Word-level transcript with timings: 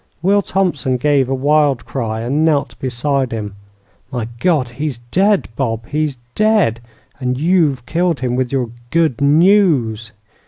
"Will 0.23 0.41
Thompson 0.41 0.97
gave 0.97 1.29
a 1.29 1.35
wild 1.35 1.85
cry 1.85 2.21
and 2.21 2.43
knelt 2.43 2.73
beside 2.79 3.31
him. 3.31 3.53
"'My 4.11 4.27
God! 4.39 4.69
he's 4.69 4.97
dead, 5.11 5.47
Bob, 5.55 5.85
he's 5.85 6.17
dead! 6.33 6.79
and 7.19 7.39
you've 7.39 7.85
killed 7.85 8.21
him 8.21 8.35
with 8.35 8.51
your 8.51 8.71
good 8.89 9.21
news!' 9.21 10.11